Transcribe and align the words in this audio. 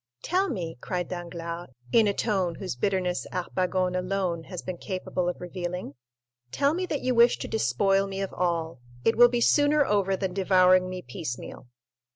"Tell 0.23 0.49
me," 0.49 0.79
cried 0.81 1.09
Danglars, 1.09 1.69
in 1.91 2.07
a 2.07 2.13
tone 2.15 2.55
whose 2.55 2.75
bitterness 2.75 3.27
Harpagon30 3.31 3.97
alone 3.99 4.43
has 4.45 4.63
been 4.63 4.79
capable 4.79 5.29
of 5.29 5.39
revealing—"tell 5.39 6.73
me 6.73 6.87
that 6.87 7.01
you 7.01 7.13
wish 7.13 7.37
to 7.37 7.47
despoil 7.47 8.07
me 8.07 8.19
of 8.19 8.33
all; 8.33 8.79
it 9.05 9.15
will 9.15 9.29
be 9.29 9.41
sooner 9.41 9.85
over 9.85 10.15
than 10.17 10.33
devouring 10.33 10.89
me 10.89 11.03
piecemeal." 11.03 11.67